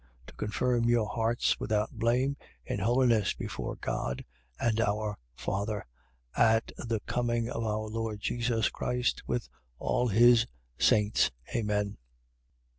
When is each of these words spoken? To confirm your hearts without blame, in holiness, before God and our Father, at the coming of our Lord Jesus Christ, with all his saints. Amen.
To 0.25 0.33
confirm 0.33 0.85
your 0.89 1.07
hearts 1.09 1.59
without 1.59 1.91
blame, 1.91 2.35
in 2.65 2.79
holiness, 2.79 3.35
before 3.35 3.75
God 3.75 4.25
and 4.59 4.79
our 4.81 5.19
Father, 5.35 5.85
at 6.35 6.71
the 6.75 7.01
coming 7.01 7.47
of 7.47 7.63
our 7.63 7.85
Lord 7.87 8.19
Jesus 8.19 8.69
Christ, 8.71 9.21
with 9.27 9.47
all 9.77 10.07
his 10.07 10.47
saints. 10.79 11.29
Amen. 11.55 11.97